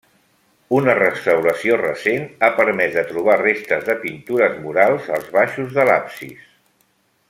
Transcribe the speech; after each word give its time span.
Una 0.77 0.93
restauració 0.99 1.77
recent 1.81 2.25
ha 2.47 2.49
permès 2.61 2.97
de 2.97 3.05
trobar 3.13 3.37
restes 3.45 3.87
de 3.91 3.99
pintures 4.07 4.59
murals 4.67 5.15
als 5.19 5.33
baixos 5.41 5.75
de 5.81 5.91
l'absis. 5.93 6.47